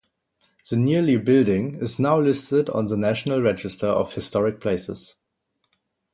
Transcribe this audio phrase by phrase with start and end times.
[0.67, 5.13] The nearly building is now listed on the National Register of Historic Places.